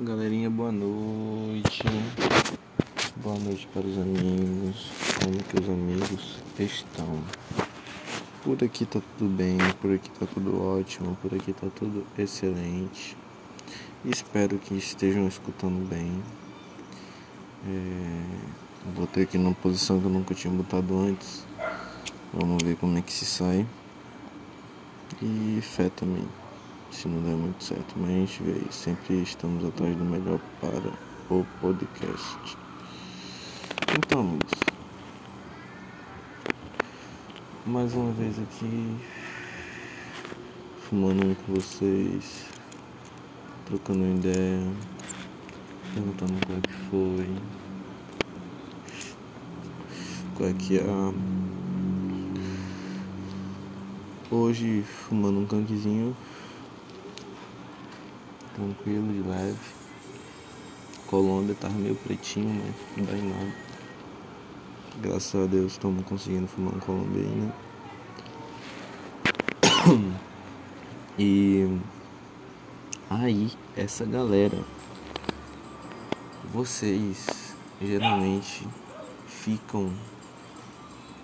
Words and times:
Galerinha, 0.00 0.48
boa 0.48 0.72
noite. 0.72 1.82
Boa 3.16 3.38
noite 3.38 3.68
para 3.74 3.82
os 3.82 3.98
amigos. 3.98 4.90
Como 5.20 5.42
que 5.42 5.60
os 5.60 5.68
amigos 5.68 6.38
estão? 6.58 7.22
Por 8.42 8.64
aqui 8.64 8.86
tá 8.86 9.02
tudo 9.18 9.28
bem, 9.28 9.58
por 9.82 9.92
aqui 9.92 10.08
tá 10.18 10.24
tudo 10.32 10.62
ótimo, 10.62 11.14
por 11.20 11.34
aqui 11.34 11.52
tá 11.52 11.66
tudo 11.76 12.06
excelente. 12.18 13.14
Espero 14.02 14.56
que 14.56 14.74
estejam 14.74 15.28
escutando 15.28 15.86
bem. 15.86 16.22
É... 17.68 18.98
Botei 18.98 19.24
aqui 19.24 19.36
numa 19.36 19.54
posição 19.54 20.00
que 20.00 20.06
eu 20.06 20.10
nunca 20.10 20.34
tinha 20.34 20.52
botado 20.52 20.98
antes. 20.98 21.44
Vamos 22.32 22.62
ver 22.62 22.76
como 22.76 22.96
é 22.96 23.02
que 23.02 23.12
se 23.12 23.26
sai. 23.26 23.66
E 25.20 25.60
fé 25.60 25.90
também 25.90 26.26
se 26.92 27.08
não 27.08 27.22
der 27.22 27.34
muito 27.34 27.64
certo, 27.64 27.94
mas 27.96 28.10
a 28.10 28.12
gente 28.12 28.42
vê 28.42 28.52
aí, 28.52 28.66
sempre 28.70 29.22
estamos 29.22 29.64
atrás 29.64 29.96
do 29.96 30.04
melhor 30.04 30.38
para 30.60 30.92
o 31.34 31.46
podcast. 31.58 32.56
Então, 33.96 34.20
amigos, 34.20 34.50
mais 37.64 37.94
uma 37.94 38.12
vez 38.12 38.38
aqui, 38.38 38.96
fumando 40.82 41.24
um 41.26 41.34
com 41.34 41.54
vocês, 41.54 42.44
trocando 43.64 44.04
ideia, 44.18 44.60
perguntando 45.94 46.34
qual 46.46 46.58
é 46.58 46.60
que 46.60 46.72
foi, 46.90 47.36
qual 50.36 50.48
é 50.50 50.52
que 50.52 50.78
é. 50.78 51.32
Hoje, 54.30 54.82
fumando 54.82 55.40
um 55.40 55.46
canquezinho 55.46 56.14
tranquilo, 58.54 59.12
de 59.12 59.28
leve. 59.28 59.58
Colômbia 61.06 61.54
tava 61.54 61.74
meio 61.74 61.94
pretinho, 61.96 62.48
mas 62.48 62.74
não 62.96 63.04
dá 63.04 63.12
em 63.12 63.28
nada. 63.28 63.52
Graças 65.00 65.34
a 65.42 65.46
Deus 65.46 65.72
estamos 65.72 66.04
conseguindo 66.06 66.46
fumar 66.46 66.74
um 66.74 66.80
Colômbia 66.80 67.22
né? 67.22 67.52
E 71.18 71.68
aí, 73.10 73.52
essa 73.76 74.06
galera, 74.06 74.58
vocês 76.52 77.54
geralmente 77.80 78.66
ficam 79.26 79.92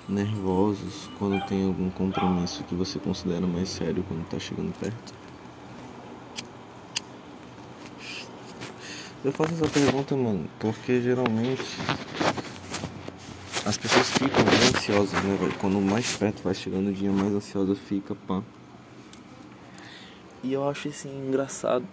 nervosos 0.08 1.08
quando 1.18 1.44
tem 1.46 1.66
algum 1.66 1.90
compromisso 1.90 2.64
que 2.64 2.74
você 2.74 2.98
considera 2.98 3.46
mais 3.46 3.68
sério 3.68 4.04
quando 4.06 4.28
tá 4.28 4.38
chegando 4.38 4.72
perto? 4.78 5.17
Eu 9.24 9.32
faço 9.32 9.52
essa 9.52 9.68
pergunta, 9.68 10.16
mano, 10.16 10.48
porque 10.60 11.02
geralmente 11.02 11.64
as 13.66 13.76
pessoas 13.76 14.08
ficam 14.10 14.44
ansiosas, 14.68 15.24
né, 15.24 15.36
velho? 15.36 15.54
Quando 15.58 15.80
mais 15.80 16.16
perto 16.16 16.40
vai 16.40 16.54
chegando 16.54 16.90
o 16.90 16.92
dia, 16.92 17.10
mais 17.10 17.34
ansiosa 17.34 17.74
fica, 17.74 18.14
pá. 18.14 18.42
E 20.40 20.52
eu 20.52 20.68
acho 20.68 20.86
isso 20.86 21.08
engraçado. 21.08 21.84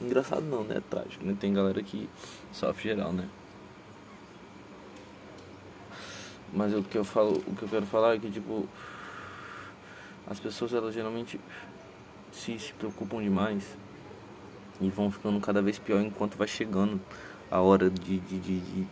Engraçado 0.00 0.42
não, 0.42 0.62
né? 0.62 0.76
É 0.76 0.80
trágico, 0.80 1.24
né? 1.24 1.36
Tem 1.38 1.52
galera 1.52 1.82
que 1.82 2.08
sofre 2.52 2.90
geral, 2.90 3.12
né? 3.12 3.28
Mas 6.52 6.72
o 6.72 6.84
que 6.84 6.96
eu 6.96 7.04
falo, 7.04 7.42
o 7.48 7.56
que 7.56 7.64
eu 7.64 7.68
quero 7.68 7.86
falar 7.86 8.14
é 8.14 8.18
que 8.20 8.30
tipo 8.30 8.68
as 10.24 10.38
pessoas 10.38 10.72
elas 10.72 10.94
geralmente 10.94 11.40
se, 12.30 12.56
se 12.60 12.72
preocupam 12.74 13.20
demais 13.20 13.64
e 14.86 14.90
vão 14.90 15.10
ficando 15.10 15.40
cada 15.40 15.62
vez 15.62 15.78
pior 15.78 16.00
enquanto 16.00 16.36
vai 16.36 16.48
chegando 16.48 17.00
a 17.50 17.60
hora 17.60 17.90
de, 17.90 18.18
de, 18.18 18.38
de, 18.38 18.60
de, 18.60 18.86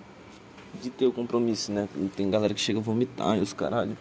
de 0.82 0.90
ter 0.90 1.06
o 1.06 1.12
compromisso, 1.12 1.72
né? 1.72 1.88
Tem 2.16 2.30
galera 2.30 2.52
que 2.52 2.60
chega 2.60 2.78
a 2.78 2.82
vomitar 2.82 3.38
e 3.38 3.40
os 3.40 3.52
caralho. 3.52 3.96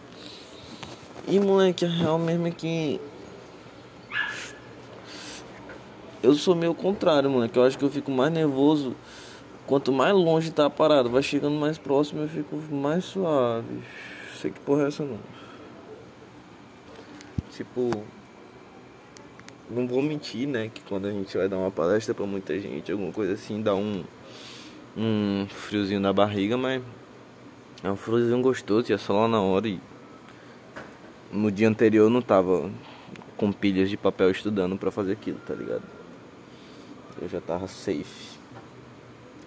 E 1.26 1.38
moleque, 1.38 1.84
a 1.84 1.88
real 1.88 2.18
mesmo 2.18 2.46
é 2.46 2.50
que. 2.50 3.00
Eu 6.22 6.34
sou 6.34 6.54
meio 6.54 6.74
contrário, 6.74 7.30
moleque. 7.30 7.58
Eu 7.58 7.64
acho 7.64 7.78
que 7.78 7.84
eu 7.84 7.90
fico 7.90 8.10
mais 8.10 8.32
nervoso 8.32 8.94
quanto 9.66 9.92
mais 9.92 10.12
longe 10.12 10.50
tá 10.50 10.66
a 10.66 10.70
parada. 10.70 11.08
Vai 11.08 11.22
chegando 11.22 11.54
mais 11.54 11.78
próximo, 11.78 12.22
eu 12.22 12.28
fico 12.28 12.56
mais 12.70 13.04
suave. 13.04 13.82
Sei 14.40 14.50
que 14.50 14.60
porra 14.60 14.84
é 14.84 14.88
essa 14.88 15.04
não. 15.04 15.18
Tipo, 17.52 18.04
não 19.70 19.86
vou 19.86 20.02
mentir, 20.02 20.48
né? 20.48 20.70
Que 20.72 20.80
quando 20.82 21.06
a 21.06 21.10
gente 21.10 21.36
vai 21.36 21.48
dar 21.48 21.56
uma 21.56 21.70
palestra 21.70 22.12
pra 22.12 22.26
muita 22.26 22.58
gente, 22.58 22.90
alguma 22.90 23.12
coisa 23.12 23.34
assim, 23.34 23.62
dá 23.62 23.74
um, 23.74 24.04
um 24.96 25.46
friozinho 25.48 26.00
na 26.00 26.12
barriga, 26.12 26.56
mas 26.56 26.82
é 27.82 27.90
um 27.90 27.96
friozinho 27.96 28.42
gostoso, 28.42 28.92
é 28.92 28.98
só 28.98 29.12
lá 29.20 29.28
na 29.28 29.40
hora 29.40 29.68
e 29.68 29.80
no 31.32 31.50
dia 31.50 31.68
anterior 31.68 32.06
eu 32.06 32.10
não 32.10 32.20
tava 32.20 32.70
com 33.36 33.52
pilhas 33.52 33.88
de 33.88 33.96
papel 33.96 34.30
estudando 34.30 34.76
para 34.76 34.90
fazer 34.90 35.12
aquilo, 35.12 35.38
tá 35.46 35.54
ligado? 35.54 35.84
Eu 37.22 37.28
já 37.28 37.40
tava 37.40 37.68
safe. 37.68 38.38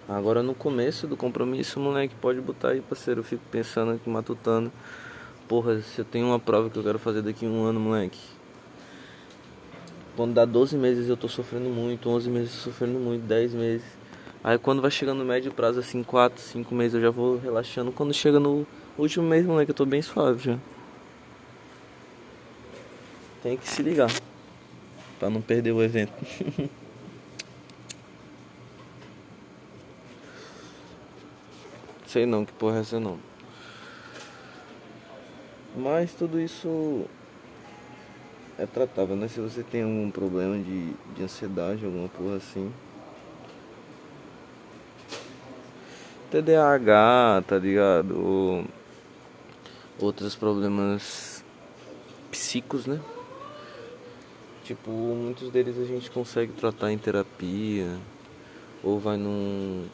Agora 0.08 0.42
no 0.42 0.54
começo 0.54 1.06
do 1.06 1.16
compromisso, 1.16 1.78
moleque, 1.80 2.14
pode 2.20 2.40
botar 2.40 2.70
aí, 2.70 2.80
parceiro. 2.80 3.20
Eu 3.20 3.24
fico 3.24 3.42
pensando 3.50 3.92
aqui, 3.92 4.08
matutando. 4.08 4.70
Porra, 5.48 5.80
se 5.80 5.98
eu 5.98 6.04
tenho 6.04 6.26
uma 6.26 6.38
prova 6.38 6.68
que 6.68 6.78
eu 6.78 6.82
quero 6.82 6.98
fazer 6.98 7.22
daqui 7.22 7.46
a 7.46 7.48
um 7.48 7.64
ano, 7.64 7.80
moleque 7.80 8.33
quando 10.16 10.34
dá 10.34 10.44
12 10.44 10.76
meses 10.76 11.08
eu 11.08 11.16
tô 11.16 11.28
sofrendo 11.28 11.68
muito, 11.68 12.08
11 12.08 12.30
meses 12.30 12.52
sofrendo 12.52 12.98
muito, 12.98 13.22
10 13.22 13.54
meses. 13.54 13.86
Aí 14.42 14.58
quando 14.58 14.82
vai 14.82 14.90
chegando 14.90 15.18
no 15.18 15.24
médio 15.24 15.52
prazo, 15.52 15.80
assim, 15.80 16.02
4, 16.02 16.40
5 16.40 16.74
meses 16.74 16.94
eu 16.94 17.00
já 17.00 17.10
vou 17.10 17.38
relaxando. 17.38 17.90
Quando 17.90 18.12
chega 18.12 18.38
no 18.38 18.66
último 18.98 19.26
mês, 19.26 19.44
moleque, 19.46 19.70
eu 19.70 19.74
tô 19.74 19.86
bem 19.86 20.02
suave 20.02 20.44
já. 20.44 20.58
Tem 23.42 23.56
que 23.56 23.68
se 23.68 23.82
ligar. 23.82 24.10
Pra 25.18 25.30
não 25.30 25.40
perder 25.40 25.72
o 25.72 25.82
evento. 25.82 26.12
Sei 32.06 32.26
não, 32.26 32.44
que 32.44 32.52
porra 32.52 32.76
é 32.76 32.80
essa 32.80 33.00
não. 33.00 33.18
Mas 35.76 36.14
tudo 36.14 36.40
isso 36.40 37.06
é 38.58 38.66
tratável, 38.66 39.16
né? 39.16 39.28
Se 39.28 39.40
você 39.40 39.62
tem 39.62 39.82
algum 39.82 40.10
problema 40.10 40.56
de, 40.56 40.92
de 41.14 41.22
ansiedade, 41.22 41.84
alguma 41.84 42.08
porra 42.08 42.36
assim. 42.36 42.72
TDAH, 46.30 47.44
tá 47.46 47.58
ligado? 47.58 48.20
Ou 48.20 48.64
outros 50.00 50.34
problemas 50.34 51.44
psíquicos, 52.30 52.86
né? 52.86 53.00
Tipo, 54.64 54.90
muitos 54.90 55.50
deles 55.50 55.78
a 55.78 55.84
gente 55.84 56.10
consegue 56.10 56.52
tratar 56.52 56.90
em 56.90 56.98
terapia 56.98 57.98
ou 58.82 58.98
vai 58.98 59.16
num, 59.16 59.86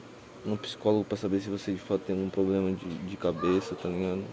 num 0.44 0.56
psicólogo 0.56 1.04
para 1.04 1.16
saber 1.16 1.40
se 1.40 1.50
você 1.50 1.72
de 1.72 1.78
fato 1.78 2.02
tem 2.06 2.16
algum 2.16 2.30
problema 2.30 2.72
de, 2.72 2.86
de 2.86 3.16
cabeça, 3.16 3.74
tá 3.74 3.88
ligado? 3.88 4.24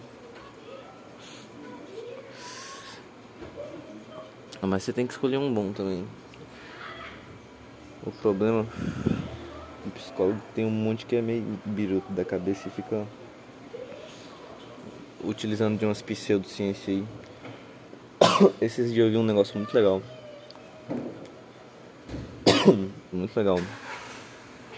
Mas 4.67 4.83
você 4.83 4.91
tem 4.91 5.07
que 5.07 5.13
escolher 5.13 5.37
um 5.37 5.53
bom 5.53 5.71
também. 5.71 6.05
O 8.05 8.11
problema 8.11 8.65
o 9.85 9.91
psicólogo 9.91 10.41
tem 10.53 10.65
um 10.65 10.69
monte 10.69 11.05
que 11.05 11.15
é 11.15 11.21
meio 11.21 11.57
biruto 11.65 12.11
da 12.11 12.25
cabeça 12.25 12.67
e 12.67 12.71
fica 12.71 13.07
utilizando 15.23 15.79
de 15.79 15.85
umas 15.85 16.01
pseudociências 16.01 16.89
aí. 16.89 17.05
Esses 18.59 18.93
dias 18.93 19.05
eu 19.05 19.11
vi 19.11 19.17
um 19.17 19.23
negócio 19.23 19.57
muito 19.57 19.73
legal. 19.73 20.01
muito 23.13 23.37
legal. 23.37 23.59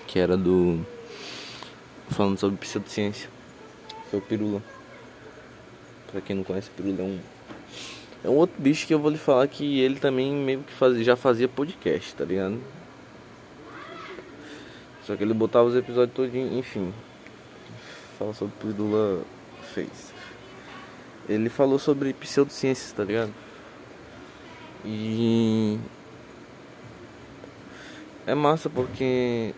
Que 0.05 0.19
era 0.19 0.37
do. 0.37 0.85
Falando 2.09 2.37
sobre 2.37 2.57
pseudociência. 2.57 3.27
Foi 4.11 4.19
o 4.19 4.21
Pirula. 4.21 4.61
Pra 6.11 6.21
quem 6.21 6.35
não 6.35 6.43
conhece, 6.43 6.69
Pirula 6.69 7.01
é 7.01 7.03
um 7.03 7.19
é 8.23 8.29
um 8.29 8.35
outro 8.35 8.61
bicho 8.61 8.85
que 8.85 8.93
eu 8.93 8.99
vou 8.99 9.09
lhe 9.09 9.17
falar 9.17 9.47
que 9.47 9.79
ele 9.79 9.99
também 9.99 10.33
meio 10.33 10.61
que 10.61 10.73
fazia, 10.73 11.03
já 11.03 11.15
fazia 11.15 11.47
podcast, 11.47 12.13
tá 12.15 12.25
ligado? 12.25 12.59
Só 15.05 15.15
que 15.15 15.23
ele 15.23 15.33
botava 15.33 15.67
os 15.67 15.75
episódios 15.75 16.15
todos, 16.15 16.35
enfim. 16.35 16.93
Fala 18.17 18.33
sobre 18.33 18.53
o 18.55 18.59
que 18.59 18.67
o 18.67 18.83
Lula 18.85 19.23
fez. 19.73 20.13
Ele 21.27 21.49
falou 21.49 21.79
sobre 21.79 22.13
pseudociências, 22.13 22.91
tá 22.91 23.03
ligado? 23.03 23.33
E 24.83 25.79
é 28.27 28.35
massa 28.35 28.69
porque 28.69 29.53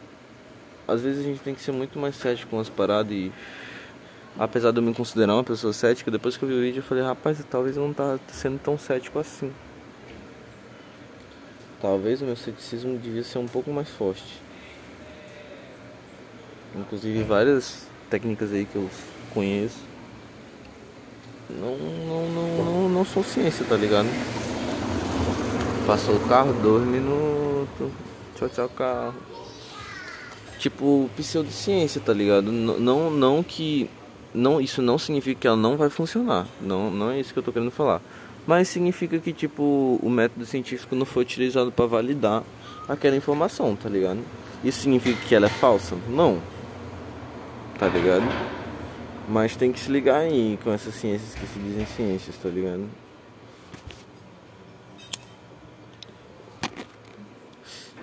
às 0.88 1.02
vezes 1.02 1.26
a 1.26 1.28
gente 1.28 1.42
tem 1.42 1.56
que 1.56 1.62
ser 1.62 1.72
muito 1.72 2.00
mais 2.00 2.16
cético 2.16 2.52
com 2.52 2.60
as 2.60 2.70
paradas 2.70 3.12
e 3.12 3.32
apesar 4.38 4.72
de 4.72 4.80
eu 4.80 4.84
me 4.84 4.94
considerar 4.94 5.34
uma 5.34 5.44
pessoa 5.44 5.74
cética, 5.74 6.10
depois 6.10 6.38
que 6.38 6.44
eu 6.44 6.50
vi 6.50 6.56
o 6.56 6.62
vídeo 6.62 6.80
eu 6.80 6.84
falei, 6.84 7.04
rapaz, 7.04 7.44
talvez 7.50 7.78
eu 7.78 7.86
não 7.86 7.94
tá 7.94 8.20
sendo 8.28 8.60
tão 8.60 8.78
cético 8.78 9.20
assim. 9.20 9.52
Talvez 11.82 12.22
o 12.22 12.26
meu 12.26 12.36
ceticismo 12.36 12.98
devia 12.98 13.24
ser 13.24 13.40
um 13.40 13.48
pouco 13.48 13.72
mais 13.72 13.90
forte. 13.90 14.40
Inclusive 16.76 17.24
várias 17.24 17.88
técnicas 18.10 18.54
aí 18.54 18.66
que 18.66 18.76
eu 18.76 18.90
conheço. 19.34 19.80
Não, 21.50 21.78
não, 21.78 22.30
não, 22.30 22.66
não, 22.66 22.90
não 22.90 23.06
são 23.06 23.24
ciência, 23.24 23.66
tá 23.66 23.76
ligado? 23.76 24.08
Passou 25.86 26.16
o 26.16 26.20
carro, 26.28 26.54
dois 26.62 26.86
minutos. 26.86 27.92
Tchau, 28.36 28.48
tchau, 28.50 28.70
carro. 28.70 29.16
Tipo, 30.60 31.10
pseudociência, 31.18 32.00
tá 32.00 32.14
ligado? 32.14 32.52
Não, 32.52 33.10
não 33.10 33.44
que. 33.44 33.90
Não, 34.34 34.62
isso 34.62 34.82
não 34.82 34.98
significa 34.98 35.42
que 35.42 35.48
ela 35.48 35.58
não 35.58 35.76
vai 35.76 35.90
funcionar. 35.90 36.48
Não, 36.62 36.90
não 36.90 37.12
é 37.12 37.20
isso 37.20 37.34
que 37.34 37.40
eu 37.40 37.44
tô 37.44 37.52
querendo 37.52 37.72
falar. 37.72 38.02
Mas 38.48 38.70
significa 38.70 39.20
que, 39.20 39.34
tipo, 39.34 40.00
o 40.02 40.10
método 40.10 40.46
científico 40.46 40.96
não 40.96 41.06
foi 41.06 41.24
utilizado 41.24 41.72
para 41.72 41.86
validar 41.86 42.44
aquela 42.88 43.16
informação, 43.16 43.76
tá 43.76 43.90
ligado? 43.90 44.20
Isso 44.64 44.82
significa 44.82 45.20
que 45.28 45.36
ela 45.36 45.48
é 45.48 45.50
falsa? 45.50 45.96
Não. 46.08 46.42
Tá 47.78 47.88
ligado? 47.88 48.24
Mas 49.28 49.56
tem 49.56 49.72
que 49.72 49.80
se 49.80 49.92
ligar 49.92 50.22
aí 50.22 50.58
com 50.64 50.72
essas 50.72 50.96
ciências 50.96 51.36
que 51.36 51.46
se 51.46 51.60
dizem 51.60 51.86
ciências, 51.86 52.36
tá 52.38 52.50
ligado? 52.50 52.88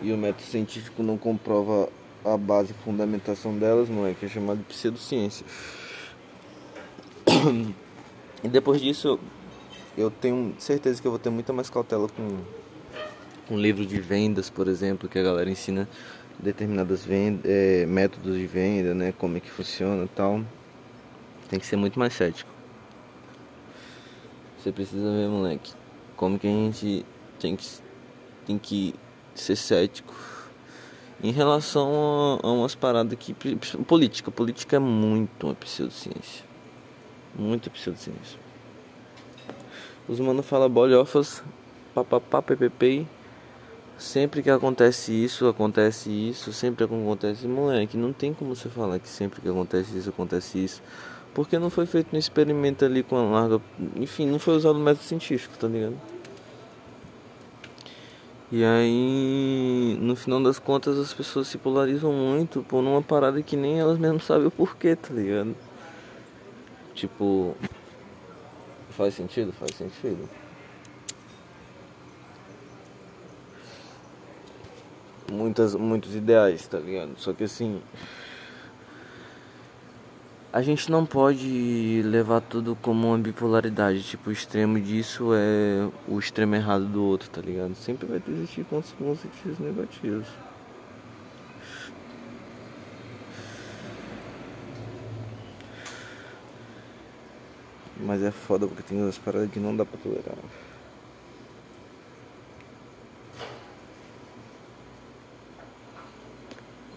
E 0.01 0.13
o 0.13 0.17
método 0.17 0.43
científico 0.43 1.03
não 1.03 1.19
comprova 1.19 1.89
a 2.25 2.37
base 2.37 2.73
e 2.73 2.85
fundamentação 2.85 3.57
delas, 3.57 3.89
não 3.89 4.07
é? 4.07 4.15
Que 4.15 4.27
é 4.27 4.29
chamado 4.29 4.59
de 4.59 4.65
pseudociência. 4.65 5.45
E 8.43 8.47
depois 8.47 8.81
disso, 8.81 9.19
eu 9.97 10.13
tenho 10.13 10.55
certeza 10.59 11.03
que 11.03 11.09
eu 11.09 11.11
vou 11.11 11.19
ter 11.19 11.29
muita 11.29 11.53
mais 11.53 11.69
cautela 11.69 12.09
com 12.09 12.39
um 13.51 13.59
livro 13.59 13.85
de 13.85 14.01
vendas, 14.01 14.49
por 14.49 14.69
exemplo, 14.69 15.09
que 15.09 15.19
a 15.19 15.23
galera 15.25 15.51
ensina 15.51 15.89
determinadas 16.39 17.05
vendas, 17.05 17.43
é, 17.45 17.85
métodos 17.85 18.37
de 18.37 18.47
venda, 18.47 18.95
né, 18.95 19.13
como 19.19 19.37
é 19.37 19.41
que 19.41 19.51
funciona 19.51 20.05
e 20.05 20.09
tal. 20.09 20.41
Tem 21.49 21.59
que 21.59 21.67
ser 21.67 21.75
muito 21.77 21.99
mais 21.99 22.15
cético. 22.15 22.51
Você 24.59 24.71
precisa 24.71 25.11
ver, 25.11 25.29
moleque, 25.29 25.73
como 26.17 26.39
que 26.39 26.47
a 26.47 26.51
gente 26.51 27.05
tem 27.41 27.57
que, 27.57 27.67
tem 28.47 28.57
que 28.57 28.95
ser 29.35 29.57
cético 29.57 30.15
em 31.23 31.33
relação 31.33 32.39
a, 32.43 32.47
a 32.47 32.53
umas 32.53 32.75
paradas 32.75 33.19
que. 33.19 33.35
Política. 33.35 34.31
Política 34.31 34.77
é 34.77 34.79
muito 34.79 35.49
uma 35.49 35.55
pseudociência. 35.55 36.48
Muita 37.39 37.71
pseudociência. 37.71 38.39
Os 40.09 40.19
mano 40.19 40.43
falam 40.43 40.69
bolhofas, 40.69 41.41
papapá, 41.95 42.43
ppp. 42.43 43.07
Sempre 43.97 44.43
que 44.43 44.51
acontece 44.51 45.13
isso, 45.13 45.47
acontece 45.47 46.11
isso, 46.11 46.53
sempre 46.53 46.87
que 46.87 46.95
acontece, 46.95 47.47
moleque, 47.47 47.97
não 47.97 48.13
tem 48.13 48.33
como 48.33 48.55
você 48.55 48.69
falar 48.69 48.99
que 48.99 49.09
sempre 49.09 49.41
que 49.41 49.49
acontece 49.49 49.97
isso, 49.97 50.09
acontece 50.09 50.65
isso. 50.65 50.83
Porque 51.35 51.59
não 51.59 51.71
foi 51.71 51.87
feito 51.87 52.15
um 52.15 52.19
experimento 52.19 52.85
ali 52.85 53.03
com 53.03 53.17
a 53.17 53.23
larga. 53.23 53.61
Enfim, 53.97 54.27
não 54.27 54.39
foi 54.39 54.57
usado 54.57 54.77
o 54.77 54.81
método 54.81 55.05
científico, 55.05 55.57
tá 55.59 55.69
ligado? 55.69 55.97
E 58.51 58.65
aí, 58.65 59.99
no 60.01 60.17
final 60.17 60.43
das 60.43 60.59
contas, 60.59 60.99
as 60.99 61.13
pessoas 61.13 61.49
se 61.49 61.59
polarizam 61.59 62.13
muito 62.13 62.63
por 62.63 62.79
uma 62.79 63.03
parada 63.03 63.43
que 63.43 63.57
nem 63.57 63.79
elas 63.79 63.99
mesmas 63.99 64.25
sabem 64.25 64.47
o 64.47 64.51
porquê, 64.51 64.97
tá 64.97 65.13
ligado? 65.13 65.55
Tipo, 66.99 67.55
faz 68.91 69.15
sentido? 69.15 69.53
Faz 69.53 69.73
sentido. 69.77 70.29
muitas, 75.31 75.75
muitos 75.75 76.15
ideais, 76.15 76.67
tá 76.67 76.79
ligado? 76.79 77.13
Só 77.17 77.33
que 77.33 77.45
assim. 77.45 77.81
A 80.51 80.63
gente 80.63 80.91
não 80.91 81.05
pode 81.05 82.03
levar 82.05 82.41
tudo 82.41 82.77
como 82.81 83.09
uma 83.09 83.19
bipolaridade. 83.19 84.03
Tipo, 84.03 84.31
o 84.31 84.33
extremo 84.33 84.81
disso 84.81 85.31
é 85.35 85.89
o 86.09 86.19
extremo 86.19 86.55
errado 86.55 86.87
do 86.87 87.05
outro, 87.05 87.29
tá 87.29 87.41
ligado? 87.41 87.75
Sempre 87.75 88.07
vai 88.07 88.23
existir 88.27 88.65
pontos 88.65 88.91
positivos 88.93 89.59
e 89.61 89.63
negativos. 89.63 90.27
Mas 97.99 98.23
é 98.23 98.31
foda 98.31 98.67
porque 98.67 98.83
tem 98.83 99.03
umas 99.03 99.19
paradas 99.19 99.51
que 99.51 99.59
não 99.59 99.77
dá 99.77 99.85
pra 99.85 99.99
tolerar. 99.99 100.37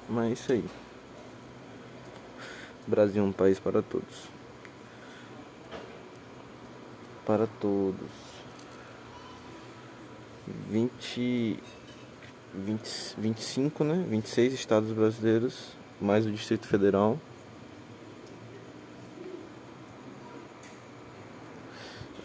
Mas 0.08 0.30
é 0.30 0.34
isso 0.34 0.52
aí. 0.52 0.66
Brasil 2.86 3.24
é 3.24 3.26
um 3.26 3.32
país 3.32 3.60
para 3.60 3.82
todos. 3.82 4.28
Para 7.26 7.48
todos. 7.60 8.10
20, 10.70 11.60
20 12.54 13.16
25, 13.18 13.84
né? 13.84 14.06
26 14.10 14.54
estados 14.54 14.92
brasileiros, 14.92 15.70
mais 16.00 16.26
o 16.26 16.32
Distrito 16.32 16.68
Federal. 16.68 17.18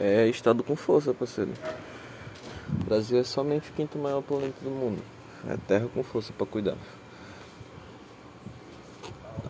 É 0.06 0.28
estado 0.28 0.62
com 0.62 0.76
força, 0.76 1.12
parceiro. 1.12 1.52
O 2.80 2.84
Brasil 2.84 3.18
é 3.18 3.24
somente 3.24 3.70
o 3.70 3.72
quinto 3.72 3.98
maior 3.98 4.22
planeta 4.22 4.56
do 4.62 4.70
mundo. 4.70 5.02
É 5.48 5.56
terra 5.56 5.88
com 5.92 6.02
força 6.02 6.32
para 6.32 6.46
cuidar 6.46 6.76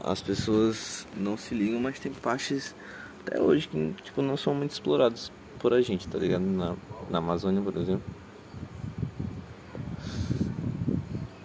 as 0.07 0.23
pessoas 0.23 1.05
não 1.17 1.37
se 1.37 1.53
ligam, 1.53 1.81
mas 1.81 1.99
tem 1.99 2.13
partes 2.13 2.75
até 3.21 3.41
hoje 3.41 3.67
que 3.67 3.95
tipo, 4.05 4.23
não 4.23 4.37
são 4.37 4.55
muito 4.55 4.71
exploradas 4.71 5.33
por 5.59 5.75
a 5.75 5.81
gente, 5.81 6.07
tá 6.07 6.17
ligado? 6.17 6.43
Na, 6.43 6.77
na 7.11 7.19
Amazônia, 7.19 7.61
por 7.61 7.77
exemplo. 7.77 8.05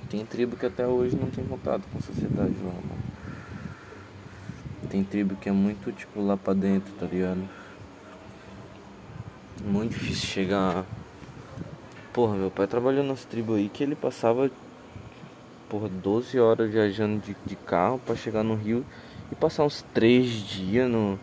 Tem 0.09 0.23
tribo 0.23 0.55
que 0.55 0.65
até 0.67 0.85
hoje 0.85 1.15
não 1.15 1.31
tem 1.31 1.43
contato 1.43 1.81
com 1.91 1.97
a 1.97 2.01
sociedade 2.01 2.53
lá, 2.63 2.71
mano. 2.71 3.01
Tem 4.89 5.03
tribo 5.03 5.35
que 5.37 5.49
é 5.49 5.51
muito 5.51 5.91
tipo 5.91 6.21
lá 6.21 6.37
pra 6.37 6.53
dentro, 6.53 6.93
tá 6.99 7.07
ligado? 7.07 7.41
Muito 9.63 9.91
difícil 9.91 10.27
chegar. 10.27 10.85
Porra, 12.11 12.35
meu 12.35 12.51
pai 12.51 12.67
trabalhou 12.67 13.03
nas 13.03 13.23
tribos 13.25 13.57
aí 13.57 13.69
que 13.69 13.83
ele 13.83 13.95
passava 13.95 14.49
porra, 15.69 15.87
12 15.87 16.37
horas 16.37 16.69
viajando 16.69 17.21
de, 17.21 17.35
de 17.45 17.55
carro 17.55 17.97
para 18.05 18.15
chegar 18.15 18.43
no 18.43 18.55
Rio 18.55 18.85
e 19.31 19.35
passar 19.35 19.63
uns 19.63 19.81
3 19.93 20.27
dias 20.27 20.89
no, 20.89 21.17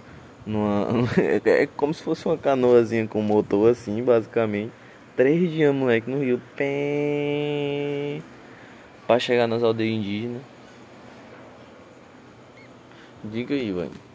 numa. 0.46 0.86
é 1.44 1.66
como 1.66 1.92
se 1.92 2.02
fosse 2.02 2.24
uma 2.26 2.38
canoazinha 2.38 3.06
com 3.06 3.20
motor 3.20 3.70
assim, 3.70 4.02
basicamente. 4.02 4.72
3 5.16 5.50
dias, 5.50 5.74
moleque, 5.74 6.10
no 6.10 6.20
Rio. 6.20 6.40
Pém, 6.56 8.22
pra 9.06 9.18
chegar 9.18 9.46
nas 9.46 9.62
aldeias 9.62 9.98
indígenas. 9.98 10.42
Diga 13.24 13.54
aí, 13.54 13.72
velho. 13.72 14.07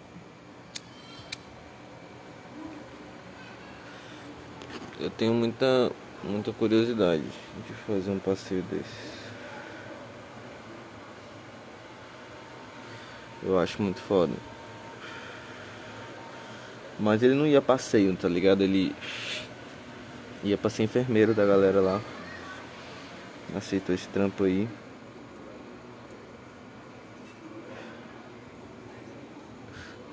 Eu 5.04 5.10
tenho 5.10 5.34
muita, 5.34 5.92
muita 6.24 6.54
curiosidade 6.54 7.24
de 7.68 7.74
fazer 7.86 8.10
um 8.10 8.20
passeio 8.20 8.64
desse. 8.72 9.12
Eu 13.44 13.60
acho 13.60 13.82
muito 13.82 14.00
foda. 14.00 14.32
Mas 16.98 17.22
ele 17.22 17.34
não 17.34 17.46
ia 17.46 17.62
passeio, 17.62 18.16
tá 18.16 18.30
ligado? 18.30 18.64
Ele 18.64 18.96
ia 20.42 20.58
pra 20.58 20.70
ser 20.70 20.84
enfermeiro 20.84 21.34
da 21.34 21.46
galera 21.46 21.82
lá. 21.82 22.00
Aceitou 23.54 23.94
esse 23.94 24.08
trampo 24.08 24.46
aí. 24.46 24.70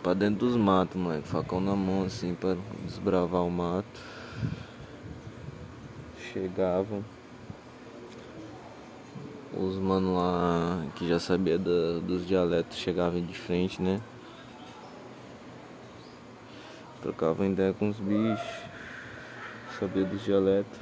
Pra 0.03 0.15
dentro 0.15 0.49
dos 0.49 0.57
matos, 0.57 1.01
moleque. 1.01 1.29
Facão 1.29 1.61
na 1.61 1.77
mão 1.77 2.07
assim 2.07 2.35
pra 2.35 2.57
desbravar 2.85 3.43
o 3.43 3.51
mato. 3.53 4.20
Chegavam 6.33 7.05
os 9.53 9.77
mano 9.77 10.17
lá 10.17 10.87
que 10.95 11.09
já 11.09 11.19
sabia 11.19 11.59
da, 11.59 11.99
dos 11.99 12.27
dialetos 12.27 12.79
chegavam 12.79 13.21
de 13.21 13.35
frente, 13.35 13.83
né? 13.83 14.01
Trocavam 17.03 17.47
ideia 17.47 17.73
com 17.73 17.89
os 17.89 17.99
bichos, 17.99 18.63
sabia 19.79 20.05
dos 20.05 20.23
dialetos. 20.23 20.79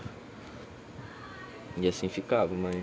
E 1.77 1.87
assim 1.89 2.09
ficava, 2.09 2.55
mas. 2.55 2.83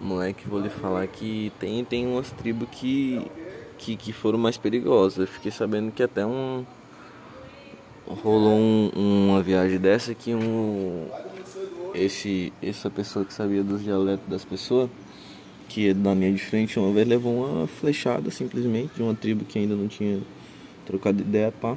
Moleque, 0.00 0.46
vou 0.46 0.60
lhe 0.60 0.68
falar 0.68 1.06
que 1.06 1.50
tem, 1.58 1.82
tem 1.84 2.06
umas 2.06 2.30
tribos 2.30 2.68
que, 2.70 3.26
que, 3.78 3.96
que 3.96 4.12
foram 4.12 4.38
mais 4.38 4.58
perigosas. 4.58 5.18
Eu 5.18 5.26
fiquei 5.26 5.50
sabendo 5.50 5.90
que 5.90 6.02
até 6.02 6.26
um. 6.26 6.64
Rolou 8.06 8.58
um, 8.58 9.28
uma 9.28 9.42
viagem 9.42 9.78
dessa 9.78 10.14
que 10.14 10.34
um 10.34 11.06
esse 11.94 12.52
essa 12.62 12.90
pessoa 12.90 13.24
que 13.24 13.32
sabia 13.32 13.62
dos 13.62 13.82
dialetos 13.82 14.28
das 14.28 14.44
pessoas 14.44 14.90
que 15.68 15.88
é 15.88 15.94
da 15.94 16.14
minha 16.14 16.32
de 16.32 16.38
frente, 16.38 16.78
uma 16.78 16.92
vez 16.92 17.08
levou 17.08 17.44
uma 17.44 17.66
flechada 17.66 18.30
simplesmente 18.30 18.94
de 18.94 19.02
uma 19.02 19.14
tribo 19.14 19.44
que 19.44 19.58
ainda 19.58 19.74
não 19.74 19.88
tinha 19.88 20.20
trocado 20.86 21.20
ideia, 21.20 21.50
pá. 21.50 21.76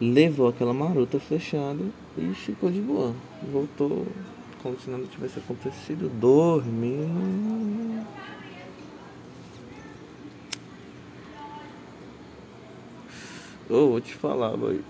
Levou 0.00 0.48
aquela 0.48 0.72
marota 0.72 1.18
flechada 1.18 1.82
e 2.16 2.34
ficou 2.34 2.70
de 2.70 2.80
boa. 2.80 3.14
Voltou 3.50 4.06
como 4.62 4.78
se 4.78 4.88
nada 4.90 5.02
tivesse 5.10 5.38
acontecido, 5.38 6.08
dormindo. 6.20 7.06
Oh, 13.68 13.88
vou 13.88 14.00
te 14.00 14.14
falar, 14.14 14.56
boy. 14.56 14.80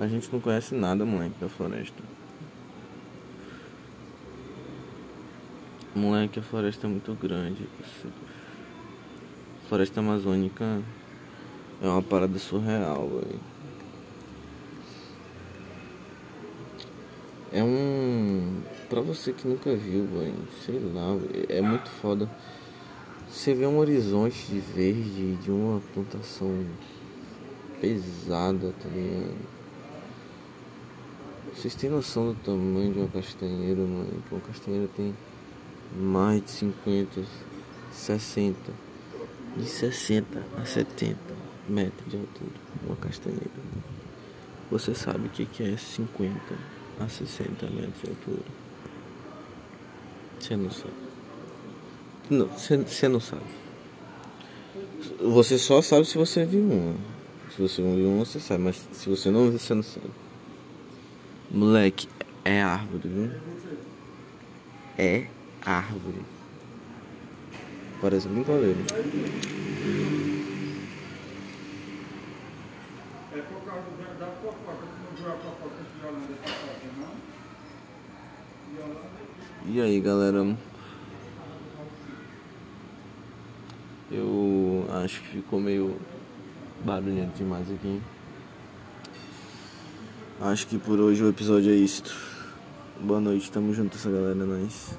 A 0.00 0.06
gente 0.06 0.32
não 0.32 0.40
conhece 0.40 0.74
nada, 0.74 1.04
moleque, 1.04 1.34
da 1.38 1.48
floresta. 1.48 2.02
Moleque, 5.94 6.38
a 6.38 6.42
floresta 6.42 6.86
é 6.86 6.90
muito 6.90 7.12
grande. 7.14 7.68
Floresta 9.68 10.00
amazônica 10.00 10.80
é 11.82 11.86
uma 11.86 12.02
parada 12.02 12.38
surreal, 12.38 13.08
velho. 13.08 13.40
É 17.52 17.62
um. 17.62 18.62
Pra 18.88 19.02
você 19.02 19.34
que 19.34 19.46
nunca 19.46 19.74
viu, 19.76 20.06
velho, 20.06 20.48
sei 20.64 20.78
lá, 20.78 21.08
é 21.50 21.60
muito 21.60 21.90
foda. 21.90 22.30
Você 23.30 23.52
vê 23.52 23.66
um 23.66 23.78
horizonte 23.78 24.46
de 24.46 24.58
verde 24.58 25.36
de 25.36 25.50
uma 25.50 25.82
plantação 25.92 26.64
pesada, 27.78 28.72
tá 28.80 28.88
ligado? 28.88 29.36
Vocês 31.54 31.74
têm 31.74 31.90
noção 31.90 32.32
do 32.32 32.34
tamanho 32.36 32.92
de 32.94 32.98
uma 33.00 33.08
castanheira, 33.08 33.82
mano? 33.82 34.22
Uma 34.30 34.40
castanheira 34.40 34.88
tem 34.96 35.14
mais 35.94 36.42
de 36.42 36.50
50, 36.52 37.22
60, 37.92 38.72
de 39.56 39.66
60 39.66 40.46
a 40.56 40.64
70 40.64 41.18
metros 41.68 42.10
de 42.10 42.16
altura. 42.16 42.60
Uma 42.86 42.96
castanheira. 42.96 43.50
Você 44.70 44.94
sabe 44.94 45.26
o 45.26 45.30
que 45.30 45.62
é 45.62 45.76
50 45.76 46.34
a 46.98 47.08
60 47.08 47.66
metros 47.66 48.02
de 48.02 48.08
altura? 48.08 48.50
Você 50.40 50.56
não 50.56 50.70
sabe. 50.70 51.07
Não, 52.30 52.46
você, 52.46 53.08
não 53.08 53.20
sabe. 53.20 53.42
Você 55.20 55.56
só 55.56 55.80
sabe 55.80 56.04
se 56.04 56.18
você 56.18 56.44
viu 56.44 56.62
uma. 56.62 56.94
Se 57.54 57.62
você 57.62 57.80
não 57.80 57.96
viu 57.96 58.08
uma, 58.08 58.24
você 58.24 58.38
sabe. 58.38 58.64
Mas 58.64 58.86
se 58.92 59.08
você 59.08 59.30
não 59.30 59.48
viu, 59.48 59.58
você 59.58 59.72
não 59.72 59.82
sabe. 59.82 60.10
Moleque, 61.50 62.06
é 62.44 62.62
árvore, 62.62 63.08
viu? 63.08 63.30
É 64.98 65.26
árvore. 65.64 66.22
Parece 68.02 68.28
brincadeira. 68.28 68.76
E 79.66 79.80
aí, 79.80 80.00
galera? 80.00 80.56
Eu 84.10 84.86
acho 85.04 85.20
que 85.20 85.28
ficou 85.28 85.60
meio 85.60 85.96
barulhento 86.82 87.36
demais 87.36 87.70
aqui. 87.70 88.00
Acho 90.40 90.66
que 90.66 90.78
por 90.78 90.98
hoje 90.98 91.22
o 91.22 91.28
episódio 91.28 91.70
é 91.70 91.74
isto. 91.74 92.16
Boa 93.00 93.20
noite, 93.20 93.50
tamo 93.52 93.74
junto 93.74 93.96
essa 93.96 94.10
galera, 94.10 94.32
é 94.32 94.46
nóis. 94.46 94.96